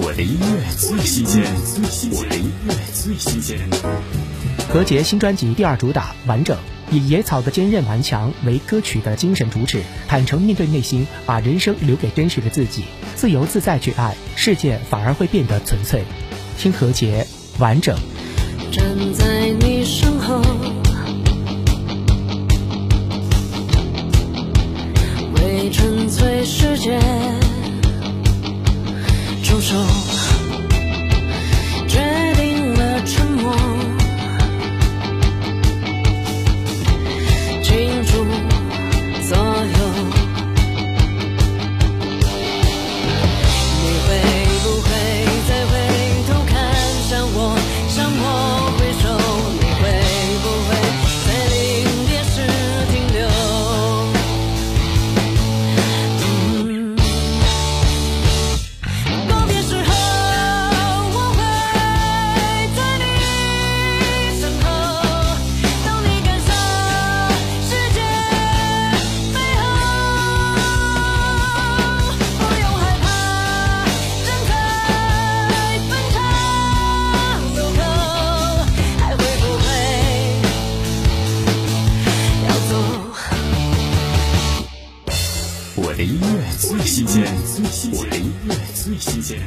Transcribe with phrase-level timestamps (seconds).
[0.00, 1.42] 我的音乐最新鲜，
[2.12, 3.58] 我的音乐最新鲜。
[4.68, 6.56] 何洁新专辑第二主打《完整》，
[6.92, 12.84] 以野草的坚韧顽强为歌曲的精神主旨，坦诚面对内心，把人生留给真实的自己，
[13.16, 16.04] 自由自在去爱，世界反而会变得纯粹。
[16.56, 17.26] 听何洁
[17.60, 17.96] 《完整》。
[18.70, 18.84] 站
[19.14, 20.40] 在你身后，
[25.34, 25.97] 为纯
[85.98, 87.24] 的音乐最新鲜，
[87.92, 89.40] 我的音乐最新鲜。